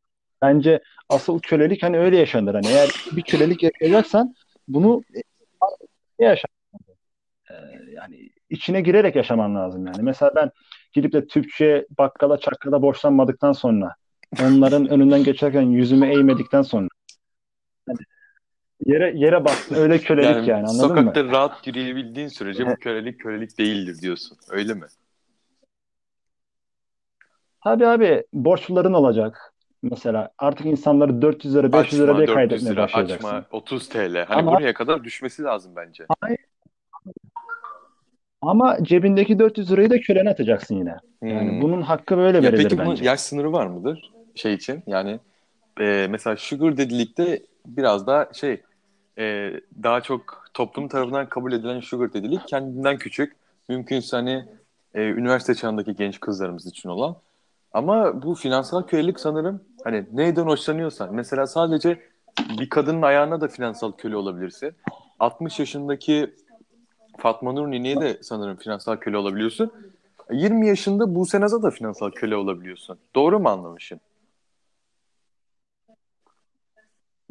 [0.42, 2.54] Bence asıl kölelik hani öyle yaşanır.
[2.54, 4.34] Hani eğer bir kölelik yaşayacaksan
[4.68, 5.02] bunu
[6.20, 6.48] e, yaşa
[7.50, 7.54] e,
[7.92, 10.02] yani içine girerek yaşaman lazım yani.
[10.02, 10.50] Mesela ben
[10.92, 13.94] gidip de tüpçüye, bakkala, çakkala borçlanmadıktan sonra
[14.42, 16.88] onların önünden geçerken yüzümü eğmedikten sonra
[18.86, 21.12] yere yere bastın öyle kölelik Yani yani anladın mı?
[21.12, 24.38] sokakta rahat yürüyebildiğin sürece bu kölelik kölelik değildir diyorsun.
[24.50, 24.84] Öyle mi?
[27.64, 29.54] Tabii abi borçluların olacak.
[29.82, 33.44] Mesela artık insanları 400 lira 500 lira Açma diye 400 kaydetmeye lira, açma başlayacaksın.
[33.56, 34.24] 30 TL.
[34.24, 36.06] Hani Ama buraya kadar düşmesi lazım bence.
[38.42, 40.96] ama cebindeki 400 lirayı da kölene atacaksın yine.
[41.22, 41.62] Yani Hmm.
[41.62, 43.04] bunun hakkı böyle Ya verilir peki bunun bence.
[43.04, 44.82] yaş sınırı var mıdır şey için?
[44.86, 45.20] Yani
[45.80, 48.60] e, mesela sugar dedilikte biraz daha şey
[49.18, 53.36] e, daha çok toplum tarafından kabul edilen sugar dedilik kendinden küçük.
[53.68, 54.44] Mümkünse hani
[54.94, 57.16] e, üniversite çağındaki genç kızlarımız için olan.
[57.72, 61.14] Ama bu finansal kölelik sanırım hani neyden hoşlanıyorsan.
[61.14, 62.02] Mesela sadece
[62.58, 64.74] bir kadının ayağına da finansal köle olabilirsin.
[65.20, 66.34] 60 yaşındaki
[67.18, 69.72] Fatma Nur Nine'ye de sanırım finansal köle olabiliyorsun.
[70.30, 72.98] 20 yaşında Buse Naz'a da finansal köle olabiliyorsun.
[73.14, 74.00] Doğru mu anlamışım?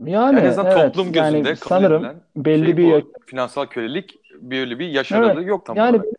[0.05, 3.05] Yani En azından evet toplum yani gözünde kabul sanırım belli şey bir.
[3.25, 6.16] Finansal kölelik böyle bir yaş evet aralığı yok tam yani olarak.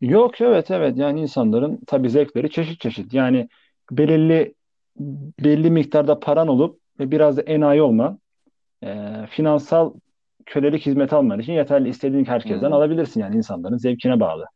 [0.00, 3.14] Yok evet evet yani insanların tabii zevkleri çeşit çeşit.
[3.14, 3.48] Yani
[3.90, 4.54] belirli
[5.40, 8.18] belli miktarda paran olup ve biraz da enayi olman
[8.84, 9.94] e, finansal
[10.46, 12.74] kölelik hizmeti alman için yeterli istediğin herkesten Hmm.
[12.74, 14.46] alabilirsin yani insanların zevkine bağlı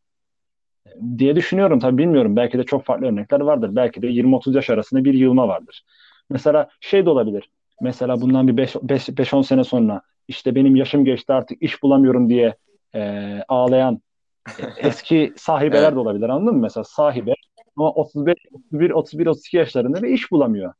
[1.18, 1.80] diye düşünüyorum.
[1.80, 2.36] Tabii bilmiyorum.
[2.36, 3.76] Belki de çok farklı örnekler vardır.
[3.76, 5.84] Belki de 20-30 yaş arasında bir yığılma vardır.
[6.30, 7.50] Mesela şey de olabilir.
[7.80, 12.56] Mesela bundan bir 5-10 sene sonra işte benim yaşım geçti artık iş bulamıyorum diye
[12.94, 13.98] e, ağlayan e,
[14.76, 15.94] eski sahibeler Evet.
[15.94, 16.28] de olabilir.
[16.28, 16.62] Anladın mı?
[16.62, 17.32] Mesela sahibe
[17.76, 20.72] ama 35, 31, 31, 32 yaşlarında ve iş bulamıyor.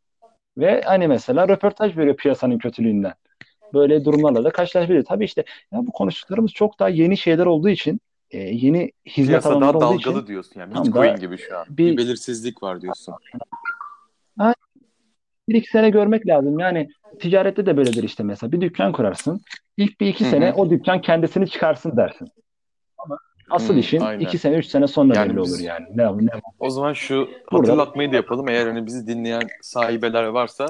[0.59, 3.15] Ve hani mesela röportaj veriyor piyasanın kötülüğünden.
[3.75, 5.05] Böyle durumlarla da karşılaşabilir.
[5.05, 8.01] Tabii işte ya bu konuştuklarımız çok daha yeni şeyler olduğu için,
[8.31, 10.61] e, yeni hizmet Piyasa alanları daha olduğu için dalgalı diyorsun.
[10.61, 11.65] Yani Bitcoin gibi şu an.
[11.69, 13.15] Bir bir belirsizlik var diyorsun.
[14.39, 14.55] ha,
[15.49, 16.59] bir iki sene görmek lazım.
[16.59, 16.89] Yani
[17.21, 18.53] ticarette de böyledir işte mesela.
[18.53, 19.41] Bir dükkan kurarsın.
[19.77, 22.29] İlk bir iki Hı sene o dükkan kendisini çıkarsın dersin.
[23.51, 24.21] Asıl Hmm, işin aynen.
[24.21, 25.87] iki sene, üç sene sonra Yani belli olur biz yani.
[25.95, 28.49] Ne, ne o zaman şu Burada hatırlatmayı da yapalım.
[28.49, 30.67] Eğer hani bizi dinleyen sahibeler varsa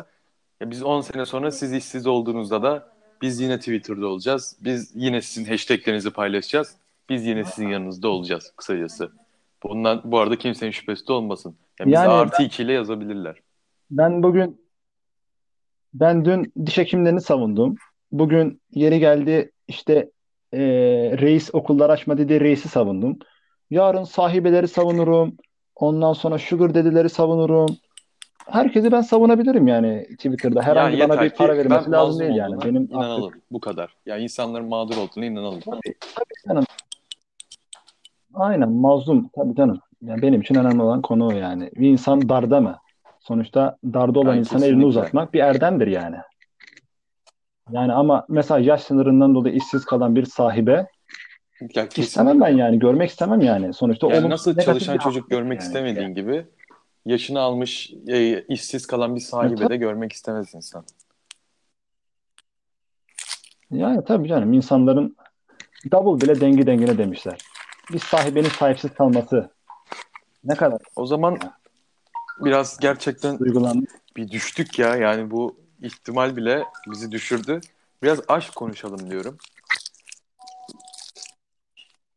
[0.61, 2.89] ya biz 10 sene sonra siz işsiz olduğunuzda da
[3.23, 4.57] biz yine Twitter'da olacağız.
[4.61, 6.77] Biz yine sizin hashtaglerinizi paylaşacağız.
[7.09, 9.13] Biz yine sizin yanınızda olacağız kısacası.
[9.63, 11.57] Bundan bu arada kimsenin şüphesi de olmasın.
[11.81, 13.37] Yani yani artı 2 ile yazabilirler.
[13.91, 14.65] ben bugün
[15.95, 17.77] ben dün diş hekimlerini savundum.
[18.13, 20.11] Bugün yeri geldi işte
[20.55, 23.19] e, reis okullar açma dediği reisi savundum.
[23.71, 25.37] Yarın sahibeleri savunurum.
[25.77, 27.77] Ondan sonra sugar dedileri savunurum.
[28.47, 30.61] Herkesi ben savunabilirim yani Twitter'da.
[30.61, 32.61] Yani Herhangi bana bir para ben lazım değil yani.
[32.65, 33.33] Benim artık inanalım.
[33.51, 33.95] Bu kadar.
[34.07, 35.61] Yani insanların mağdur olduğuna inanalım.
[35.61, 36.65] tabii, tabii canım.
[38.35, 39.81] Aynen mazlum tabii canım.
[40.03, 41.71] Yani benim için önemli olan konu o yani.
[41.77, 42.79] Bir insan darda mı?
[43.21, 46.17] Sonuçta darda olan Yani insana elini uzatmak bir erdemdir yani.
[47.73, 50.87] Yani ama mesela yaş sınırından dolayı işsiz kalan bir sahibe
[51.75, 52.79] Ya istemem ben yani.
[52.79, 53.75] Görmek istemem yani.
[53.75, 55.67] Sonuçta Yani nasıl çalışan çocuk görmek yani.
[55.67, 56.47] istemediğin gibi
[57.07, 60.85] yaşını almış e, işsiz kalan bir sahibe de görmek istemez insan.
[63.71, 65.17] yani tabii canım insanların
[65.93, 67.39] double bile dengi dengine demişler.
[67.93, 69.51] Bir sahibenin sahipsiz kalması
[70.45, 71.55] ne kadar O zaman ya,
[72.41, 73.87] biraz gerçekten duygulandım.
[74.17, 74.97] bir düştük ya.
[74.97, 77.61] Yani bu ihtimal bile bizi düşürdü.
[78.03, 79.39] Biraz aşk konuşalım diyorum.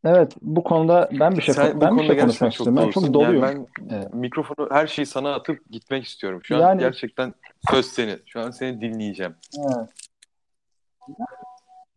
[0.06, 2.68] Evet bu konuda ben bir şey Sen bu ben bir konuda şey gerçekten konuşmak çok
[2.68, 2.86] istiyorum.
[2.86, 3.34] Ben çok dolusun.
[3.34, 3.68] Yani doluyum.
[3.90, 4.14] ben Evet.
[4.14, 6.40] mikrofonu her şeyi sana atıp gitmek istiyorum.
[6.44, 7.34] Şu an Yani gerçekten
[7.72, 8.22] söz senin.
[8.26, 9.36] Şu an seni dinleyeceğim.
[9.60, 9.90] evet.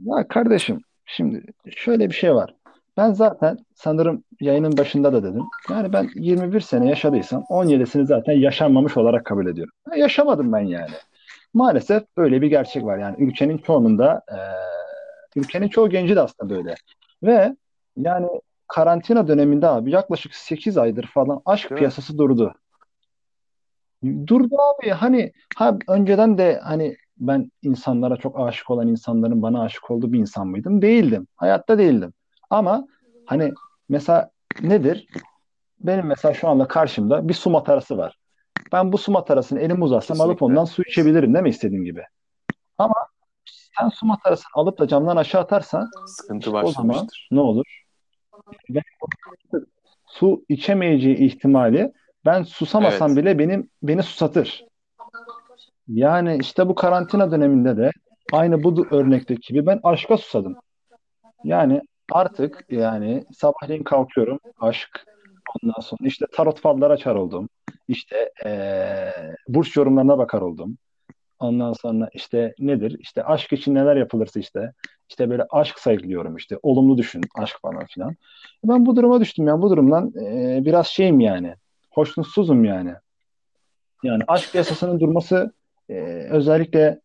[0.01, 1.45] Ya kardeşim şimdi
[1.77, 2.55] şöyle bir şey var.
[2.97, 5.45] Ben zaten sanırım yayının başında da dedim.
[5.71, 9.73] Yani ben 21 sene yaşadıysam 17'sini zaten yaşanmamış olarak kabul ediyorum.
[9.91, 10.91] Ya yaşamadım ben yani.
[11.55, 12.99] Maalesef böyle bir gerçek var.
[12.99, 14.37] Yani ülkenin çoğunun da eee,
[15.37, 16.75] ülkenin çoğu genci de aslında böyle.
[17.23, 17.57] Ve
[17.97, 18.29] yani
[18.69, 21.79] karantina döneminde abi yaklaşık 8 aydır falan aşk Değil mi?
[21.79, 22.55] piyasası durdu.
[24.27, 29.91] Durdu abi hani ha önceden de hani ben insanlara çok aşık olan insanların bana aşık
[29.91, 30.83] olduğu bir insan mıydım?
[30.83, 31.27] Değildim.
[31.37, 32.13] Hayatta değildim.
[32.51, 32.87] Ama
[33.27, 33.53] hani
[33.89, 34.31] mesela
[34.63, 35.07] nedir?
[35.81, 38.19] Benim mesela şu anda karşımda bir su matarası var.
[38.73, 42.03] Ben bu su matarasını elimi uzatsam alıp ondan su içebilirim değil mi istediğim gibi?
[42.79, 42.95] Ama
[43.79, 47.29] sen su matarasını alıp da camdan aşağı atarsan Sıkıntı işte o zaman başlamıştır.
[47.31, 47.83] ne olur?
[48.71, 48.81] Ve
[50.07, 51.93] su içemeyeceği ihtimali
[52.25, 53.19] ben susamasam Evet.
[53.23, 54.65] bile benim beni susatır.
[55.89, 57.91] Yani işte bu karantina döneminde de
[58.33, 60.57] aynı bu örnekteki gibi ben aşka susadım.
[61.45, 61.81] Yani
[62.13, 65.07] artık yani sabahleyin kalkıyorum aşk.
[65.63, 67.49] Ondan sonra işte tarot fallara açar oldum.
[67.91, 70.79] İşte eee burç yorumlarına bakar oldum.
[71.39, 72.97] Ondan sonra işte nedir?
[73.01, 74.73] İşte aşk için neler yapılırsa işte.
[75.09, 76.59] İşte böyle aşk sayıklıyorum işte.
[76.63, 78.17] Olumlu düşün aşk falan filan.
[78.65, 79.63] Ben bu duruma düştüm ya.
[79.63, 81.55] Bu durumdan eee, biraz şeyim yani.
[81.91, 82.95] Hoşnutsuzum yani.
[84.03, 85.53] Yani aşk piyasasının durması
[85.89, 85.95] e,
[86.31, 87.01] özellikle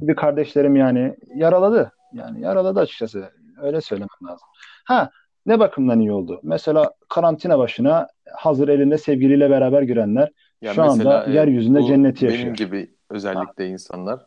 [0.00, 1.92] bir kardeşlerim yani yaraladı.
[2.12, 3.30] Yani yaraladı açıkçası.
[3.62, 4.48] Öyle söylemem lazım.
[4.84, 5.10] Ha
[5.46, 6.40] ne bakımdan iyi oldu?
[6.42, 10.30] Mesela karantina başına hazır elinde sevgiliyle beraber girenler
[10.62, 12.56] Ya şu anda mesela e, yeryüzünde bu cenneti benim yaşıyor.
[12.56, 14.26] gibi Ha, özellikle insanlar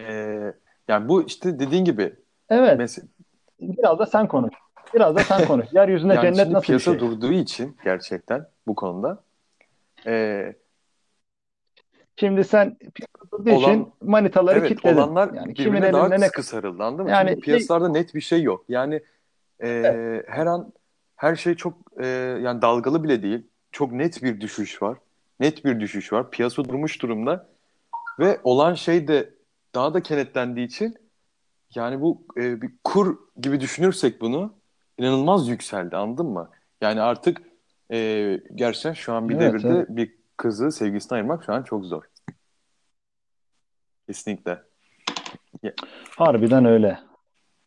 [0.00, 0.38] e,
[0.88, 2.14] yani bu işte dediğin gibi
[2.50, 2.98] evet, mes
[3.60, 4.54] biraz da sen konuş.
[4.94, 5.66] Biraz da sen konuş.
[5.72, 7.00] Yeryüzünde yani cennet şimdi nasıl bir piyasa şey?
[7.00, 9.22] durduğu için gerçekten bu konuda
[10.06, 10.54] e,
[12.16, 12.76] Şimdi sen
[13.40, 14.96] için olan manitaları evet kitledin.
[14.96, 17.10] olanlar Yani kimin birbirine daha elinde ne sıkı sarıldı mı?
[17.10, 18.64] Yani şey piyasalarda net bir şey yok.
[18.68, 19.00] Yani
[19.62, 20.72] e, her an
[21.16, 22.06] her şey çok e,
[22.42, 23.46] yani dalgalı bile değil.
[23.72, 24.98] Çok net bir düşüş var.
[25.40, 26.30] Net bir düşüş var.
[26.30, 27.48] Piyasa durmuş durumda
[28.18, 29.34] ve olan şey de
[29.74, 30.96] daha da kenetlendiği için
[31.74, 34.54] yani bu e, bir kur gibi düşünürsek bunu
[34.98, 36.50] inanılmaz yükseldi anladın mı?
[36.80, 37.42] Yani artık
[37.92, 39.62] e, gerçekten şu an bir evet, evet.
[39.64, 42.02] devirde bir kızı sevgisine ayırmak şu an çok zor.
[44.06, 44.62] Kesinlikle.
[45.62, 45.74] Ya-
[46.16, 46.98] Harbiden öyle.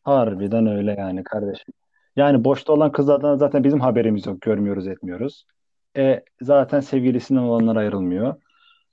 [0.04, 1.74] Harbiden öyle yani kardeşim.
[2.16, 4.42] Yani boşta olan kızlardan zaten bizim haberimiz yok.
[4.42, 5.46] Görmüyoruz, etmiyoruz.
[5.98, 8.36] E, zaten sevgilisinden olanlar ayrılmıyor.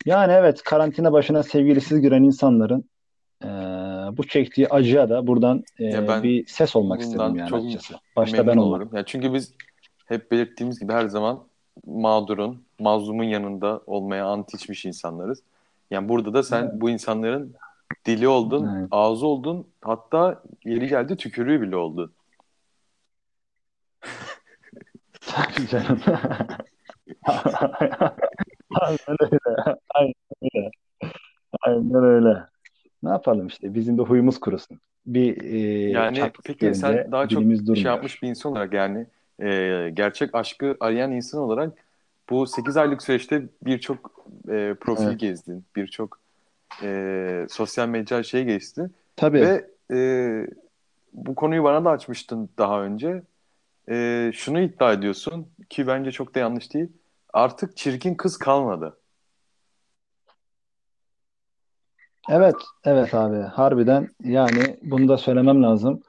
[0.06, 2.84] Yani evet karantina başına sevgilisiz giren insanların
[3.44, 3.48] e,
[4.16, 7.94] bu çektiği acıya da buradan e, ben bir ses olmak istedim yani çok açıkçası.
[8.16, 8.90] Başta ben olurum.
[8.92, 9.54] Ya çünkü biz
[10.06, 11.40] hep belirttiğimiz gibi her zaman
[11.86, 15.42] mağdurun, mazlumun yanında olmaya ant içmiş insanlarız.
[15.90, 17.54] Yani burada da sen bu insanların
[18.04, 18.88] dili oldun, Evet.
[18.90, 22.12] ağzı oldun, hatta yeri geldi tükürüğü bile oldun.
[25.34, 26.00] Tabii canım.
[28.80, 29.38] Aynen öyle.
[29.94, 30.70] Aynen öyle.
[31.60, 32.44] Aynen öyle.
[33.02, 34.80] Ne yapalım işte bizim de huyumuz kurusun.
[35.06, 35.58] Bir e,
[35.90, 37.86] Yani peki sen daha çok dilimiz şey durmuyor.
[37.90, 39.06] yapmış bir insan olarak yani
[39.42, 41.72] e, gerçek aşkı arayan insan olarak
[42.30, 45.20] bu 8 aylık süreçte birçok e, profil Evet.
[45.20, 46.18] gezdin, birçok
[46.82, 49.40] e, sosyal medya şey geçtin Tabii.
[49.40, 50.46] ve e,
[51.12, 53.22] bu konuyu bana da açmıştın daha önce.
[53.90, 56.88] E, şunu iddia ediyorsun ki bence çok da yanlış değil.
[57.32, 58.98] Artık çirkin kız kalmadı.
[62.30, 63.36] Evet, evet abi.
[63.36, 66.02] Harbiden yani bunu da söylemem lazım.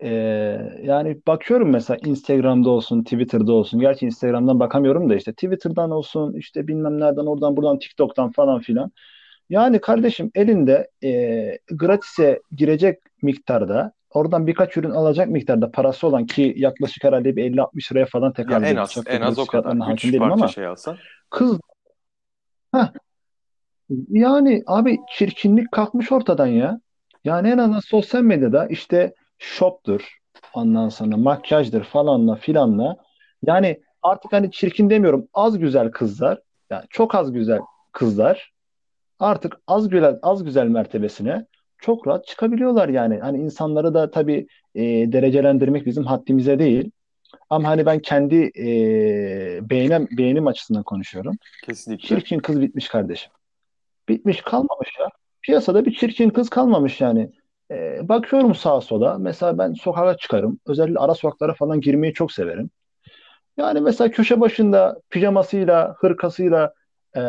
[0.00, 0.08] Ee,
[0.82, 3.80] yani bakıyorum mesela Instagram'da olsun, Twitter'da olsun.
[3.80, 8.92] Gerçi Instagram'dan bakamıyorum da işte Twitter'dan olsun, işte bilmem nereden, oradan, buradan, TikTok'tan falan filan.
[9.50, 16.54] Yani kardeşim elinde e, gratis'e girecek miktarda, oradan birkaç ürün alacak miktarda parası olan ki
[16.56, 19.62] yaklaşık herhalde bir 50-60 liraya falan Ya tekabül en az en az o kadar.
[19.62, 20.96] fiyatlarına hakim 3 değilim parça ama şey alsan.
[21.30, 21.60] kız
[22.74, 22.88] heh,
[24.08, 26.80] yani abi çirkinlik kalkmış ortadan ya.
[27.24, 30.18] Yani en azından sosyal medyada işte shop'tur,
[30.54, 32.96] ondan sonra makyajdır falanla filanla.
[33.46, 36.38] Yani artık hani çirkin demiyorum az güzel kızlar,
[36.70, 37.60] yani çok az güzel
[37.92, 38.52] kızlar
[39.18, 41.46] artık az güzel az güzel mertebesine
[41.78, 43.18] çok rahat çıkabiliyorlar yani.
[43.18, 46.90] Hani insanları da tabii e, derecelendirmek bizim haddimize değil.
[47.50, 48.68] Ama hani ben kendi e,
[49.70, 51.36] beğenim, beğenim açısından konuşuyorum.
[51.64, 52.08] Kesinlikle.
[52.08, 53.32] Çirkin kız bitmiş kardeşim.
[54.08, 55.08] Bitmiş kalmamış ya.
[55.42, 57.30] Piyasada bir çirkin kız kalmamış yani.
[57.70, 59.18] E, bakıyorum sağa sola.
[59.18, 60.60] Mesela ben sokağa çıkarım.
[60.66, 62.70] Özellikle ara sokaklara falan girmeyi çok severim.
[63.56, 66.74] Yani mesela köşe başında pijamasıyla, hırkasıyla
[67.16, 67.22] e,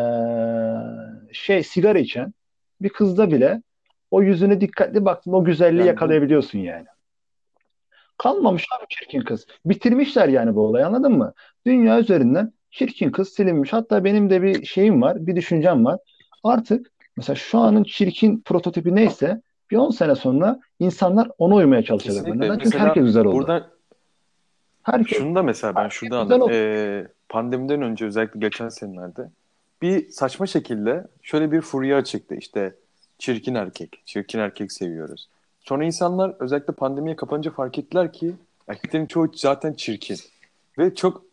[1.34, 2.34] şey sigara içen
[2.82, 3.62] bir kızda bile
[4.12, 6.86] o yüzüne dikkatli baktın o güzelliği Yani yakalayabiliyorsun yani.
[8.18, 9.48] Kalmamış abi çirkin kız.
[9.66, 11.34] Bitirmişler yani bu olayı anladın mı?
[11.66, 13.74] Dünya üzerinden çirkin kız silinmiş.
[13.74, 16.00] Hatta benim de bir şeyim var, bir düşüncem var.
[16.44, 19.42] Artık mesela şu anın çirkin prototipi neyse
[19.72, 22.24] bir 10 sene sonra insanlar ona uymaya çalışacaklar.
[22.24, 22.54] kesinlikle.
[22.54, 22.60] Neden?
[22.60, 23.36] Çünkü herkes güzel oldu.
[23.36, 23.70] burada
[24.84, 26.50] Herkes, Şunu da mesela ben şurada anladım.
[26.52, 29.30] Ee, pandemiden önce özellikle geçen senelerde
[29.82, 32.36] bir saçma şekilde şöyle bir furya çıktı.
[32.36, 32.76] İşte
[33.18, 35.30] çirkin erkek, çirkin erkek seviyoruz.
[35.60, 38.34] Sonra insanlar özellikle pandemiye kapanınca fark ettiler ki
[38.68, 40.18] erkeklerin çoğu zaten çirkin.
[40.78, 41.24] Ve çok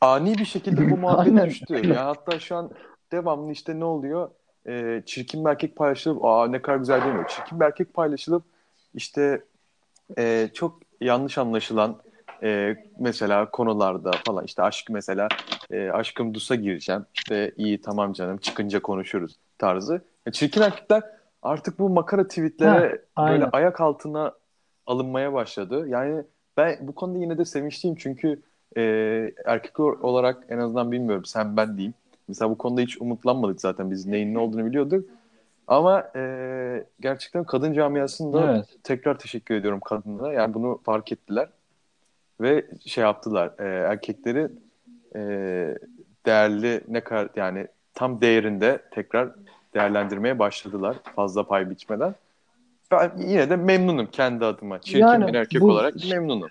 [0.00, 1.74] ani bir şekilde bu muhabbet düştü.
[1.74, 1.94] öyle.
[1.94, 2.70] Ya hatta şu an
[3.12, 4.30] devamlı işte ne oluyor?
[4.66, 7.28] Ee, çirkin bir erkek paylaşılıp aa ne kadar güzel demiyor.
[7.28, 8.42] Çirkin bir erkek paylaşılıp
[8.94, 9.42] işte
[10.18, 11.96] e, çok yanlış anlaşılan
[12.42, 15.28] e, mesela konularda falan işte aşk mesela
[15.70, 20.02] e, aşkım Dus'a gireceğim işte iyi tamam canım çıkınca konuşuruz tarzı.
[20.26, 21.02] E, çirkin erkekler
[21.42, 23.48] artık bu makara Ha, tweetlere böyle aynen.
[23.52, 24.32] ayak altına
[24.86, 25.88] alınmaya başladı.
[25.88, 26.22] Yani
[26.56, 28.42] ben bu konuda yine de sevinçliyim çünkü
[28.76, 28.82] e,
[29.44, 31.94] erkek olarak en azından bilmiyorum sen ben diyeyim.
[32.28, 35.08] Mesela bu konuda hiç umutlanmadık zaten biz neyin ne olduğunu biliyorduk.
[35.66, 38.66] Ama e, gerçekten kadın camiasında Evet.
[38.84, 40.32] tekrar teşekkür ediyorum kadınlara.
[40.32, 41.48] Yani bunu fark ettiler
[42.40, 43.50] ve şey yaptılar.
[43.58, 44.48] E, erkekleri
[45.16, 45.20] e,
[46.26, 49.28] değerli ne kadar yani tam değerinde tekrar
[49.74, 52.14] değerlendirmeye başladılar fazla pay biçmeden.
[52.90, 54.80] Ben yine de memnunum kendi adıma.
[54.80, 56.50] Çirkin Yani bir erkek bu- olarak memnunum.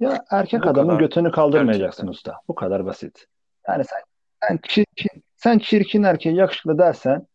[0.00, 1.00] Ya erkek Bu adamın kadar.
[1.00, 2.30] götünü kaldırmayacaksın Gerçekten.
[2.32, 2.40] usta.
[2.48, 3.26] Bu kadar basit.
[3.68, 4.00] Yani sen
[4.48, 7.26] sen çirkin, sen çirkin erkeğe yakışıklı dersen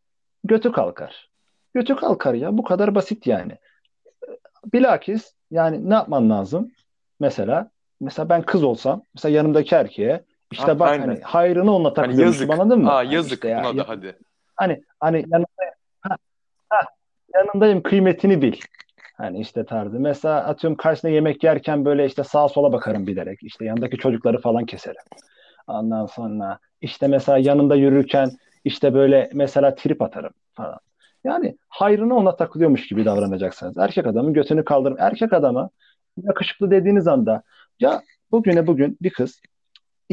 [0.44, 1.30] götü kalkar.
[1.74, 2.58] Götü kalkar ya.
[2.58, 3.58] Bu kadar basit yani.
[4.74, 6.72] Bilakis yani ne yapman lazım?
[7.20, 7.70] Mesela
[8.02, 11.08] mesela ben kız olsam mesela yanımdaki erkeğe işte Ha, bak aynen.
[11.08, 12.62] hani hayrını onunla Hani takılıyormuşum yazık.
[12.62, 12.92] anladın mı?
[12.92, 14.18] Aa Hani yazık işte ya- buna da hadi.
[14.56, 16.16] Hani hani yanındayım, ha,
[16.70, 16.82] ha,
[17.36, 18.54] yanındayım kıymetini bil.
[19.18, 20.00] Hani işte tarzı.
[20.00, 23.44] Mesela atıyorum karşısında yemek yerken böyle işte sağa sola bakarım bilerek.
[23.44, 25.02] İşte yanındaki çocukları falan keserim.
[25.68, 28.30] Ondan sonra işte mesela yanında yürürken
[28.64, 30.80] işte böyle mesela trip atarım falan.
[31.24, 33.78] Yani hayrına ona takılıyormuş gibi davranacaksınız.
[33.78, 34.98] Erkek adamın götünü kaldırın.
[35.00, 35.70] Erkek adama
[36.24, 37.44] yakışıklı dediğiniz anda
[37.80, 39.42] ya bugüne bugün bir kız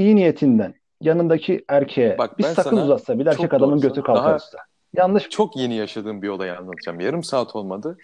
[0.01, 4.59] iyi niyetinden yanındaki erkeğe Bak bir sana uzatsa bile erkek adamın götü kalkar daha- usta.
[4.97, 7.01] Yanlış Çok yeni yaşadığım bir olayı anlatacağım.
[7.01, 7.99] Yarım saat olmadı.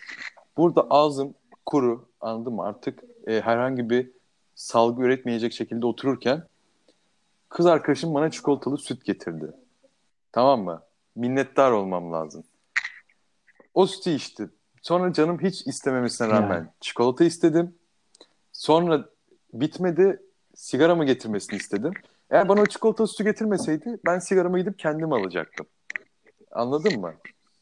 [0.56, 1.34] Burada ağzım
[1.66, 2.62] kuru anladın mı?
[2.64, 4.10] Artık e, herhangi bir
[4.54, 6.42] salgı üretmeyecek şekilde otururken
[7.48, 9.52] kız arkadaşım bana çikolatalı süt getirdi.
[10.32, 10.82] Tamam mı?
[11.16, 12.44] Minnettar olmam lazım.
[13.74, 14.48] O sütü içti.
[14.82, 16.66] Sonra canım hiç istememesine rağmen Yani.
[16.80, 17.74] çikolata istedim.
[18.52, 19.04] Sonra
[19.52, 20.22] bitmedi.
[20.60, 21.92] Sigaramı getirmesini istedim.
[22.30, 25.66] Eğer bana o çikolata sütü getirmeseydi ben sigaramı gidip kendim alacaktım.
[26.52, 27.14] Anladın mı?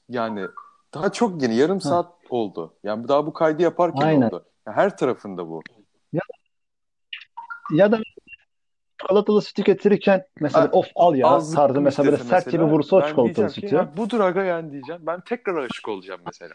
[0.09, 0.47] Yani
[0.95, 1.57] daha çok yeni.
[1.57, 2.75] Yarım saat oldu.
[2.85, 4.27] Yani daha bu kaydı yaparken Aynen.
[4.27, 4.47] oldu.
[4.67, 5.63] Ya her tarafında bu.
[7.71, 7.99] Ya da
[9.01, 13.01] çikolatalı sütü getirirken mesela Ha, of al ya tarzı mesela böyle sert gibi vursa o
[13.01, 13.75] çikolatalı diyeceğim ki, sütü.
[13.75, 15.03] "Ya budur aga yani diyeceğim.
[15.07, 16.55] Ben tekrar aşık olacağım mesela.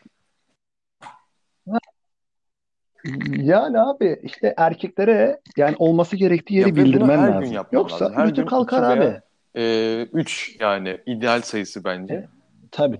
[3.37, 7.49] Yani abi işte erkeklere yani olması gerektiği yeri Ya ve bunu bildirmen her lazım.
[7.51, 8.17] gün Yoksa lazım.
[8.17, 9.21] Her götü gün kalkar iki veya- abi.
[9.55, 12.13] Ee, üç yani ideal sayısı bence.
[12.13, 12.29] Evet.
[12.71, 12.99] Tabii.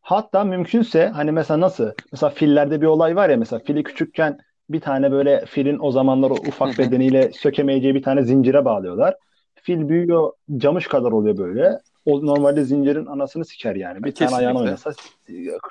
[0.00, 1.90] Hatta mümkünse hani mesela nasıl?
[2.12, 4.38] Mesela fillerde bir olay var ya mesela fili küçükken
[4.70, 9.14] bir tane böyle filin o zamanlar o ufak bedeniyle sökemeyeceği bir tane zincire bağlıyorlar.
[9.54, 11.78] Fil büyüyor camış kadar oluyor böyle.
[12.04, 14.04] O normalde zincirin anasını siker yani.
[14.04, 14.90] Bir tane ayağını Kesinlikle.
[14.90, 14.90] oynasa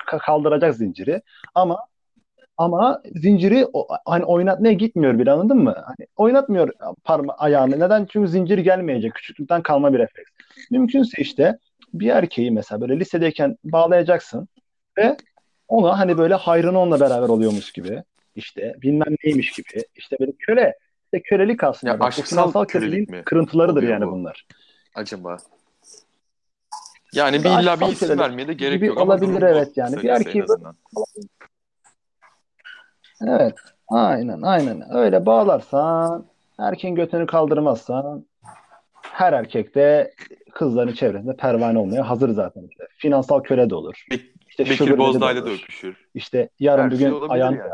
[0.06, 1.22] ka- kaldıracak zinciri.
[1.54, 1.78] Ama
[2.56, 3.66] ama zinciri
[4.04, 5.74] hani oynatmaya gitmiyor bile anladın mı?
[5.86, 6.70] Hani oynatmıyor
[7.04, 7.80] parma ayağını.
[7.80, 8.06] Neden?
[8.06, 9.14] Çünkü zincir gelmeyecek.
[9.14, 10.30] Küçüklükten kalma bir refleks.
[10.70, 11.58] Mümkünse işte
[11.94, 14.48] bir erkeği mesela böyle lisedeyken bağlayacaksın
[14.98, 15.16] ve
[15.68, 18.02] ona hani böyle hayrını onunla beraber oluyormuş gibi
[18.34, 21.92] işte bilmem neymiş gibi işte böyle köle işte kölelik aslında.
[21.92, 24.10] Ya aşksal finansal kölelik mi kırıntılarıdır oluyor yani bu?
[24.12, 24.46] bunlar.
[24.94, 25.36] Acaba?
[27.14, 30.02] Yani bir illa bir isim vermeye de gerek gibi yok olabilir evet yani.
[30.02, 30.76] Bir azından.
[33.20, 33.54] Evet.
[33.88, 34.94] Aynen aynen.
[34.96, 36.26] Öyle bağlarsan
[36.58, 38.26] erkeğin götünü kaldırmazsan
[39.02, 40.14] her erkek de
[40.54, 42.84] kızların çevresinde pervane olmaya hazır zaten işte.
[42.96, 44.06] Finansal köle de olur.
[44.10, 46.08] Bek- İşte Bekir Bozdağ'la da öpüşür.
[46.14, 47.70] İşte yarın Her bir şey gün olabilir ayağını yani.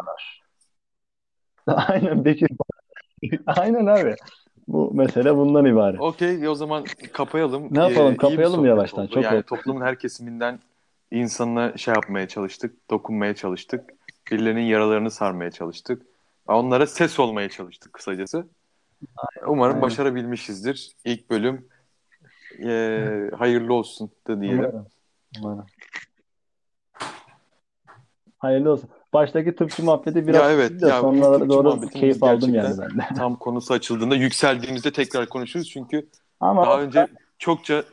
[1.89, 2.49] Aynen Bekir.
[3.47, 4.17] Aynen abi.
[4.91, 6.01] Bu mesele bundan ibaret.
[6.01, 7.69] Okey o zaman kapayalım.
[7.71, 8.15] Ne yapalım?
[8.15, 9.05] Ee, Kapayalım yavaştan.
[9.05, 9.15] oldu.
[9.15, 9.47] Çok Yani oldu.
[9.47, 10.59] toplumun her kesiminden
[11.11, 13.91] insanına şey yapmaya çalıştık, dokunmaya çalıştık.
[14.31, 16.03] Birilerinin yaralarını sarmaya çalıştık.
[16.49, 18.47] Onlara ses olmaya çalıştık kısacası.
[19.47, 19.83] Umarım Aynen.
[19.83, 20.97] başarabilmişizdir.
[21.05, 21.69] İlk bölüm
[22.65, 24.59] ee, hayırlı olsun da diyelim.
[24.59, 24.87] Umarım.
[25.39, 25.67] Umarım.
[28.39, 28.91] Hayırlı olsun.
[29.15, 33.07] Baştaki tıpçı muhabbeti biraz Ya evet, da ya tıpçı doğru keyif aldım yani ben de.
[33.17, 35.71] Tam konusu açıldığında yükseldiğimizde tekrar konuşuruz.
[35.71, 36.09] Çünkü
[36.41, 37.07] Ama daha önce
[37.39, 37.85] çokça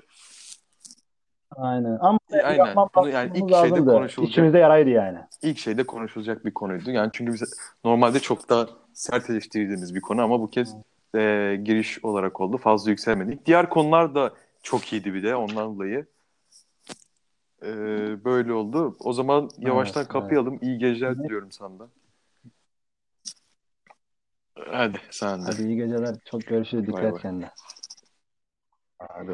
[1.55, 1.97] aynen.
[2.01, 5.17] Ama aynen yapmam bunu yani ilk şeyde konuşulacak İçimizde yaraydı yani.
[5.41, 6.91] ilk şeyde konuşulacak bir konuydu.
[6.91, 7.43] Yani çünkü biz
[7.83, 10.75] normalde çok daha sert eleştirdiğimiz bir konu ama bu kez
[11.15, 12.57] e, giriş olarak oldu.
[12.57, 13.45] Fazla yükselmedik.
[13.45, 16.05] Diğer konular da çok iyiydi bir de ondan dolayı.
[17.63, 17.67] E,
[18.25, 18.95] böyle oldu.
[18.99, 20.59] O zaman yavaştan Evet, kapayalım.
[20.61, 21.87] İyi geceler diliyorum sana da.
[24.55, 25.45] Hadi sen de.
[25.45, 26.15] Hadi iyi geceler.
[26.25, 26.87] Çok görüşürüz.
[26.87, 27.21] Bay Dikkat bay.
[27.21, 27.49] kendine.
[28.99, 29.25] Hadi.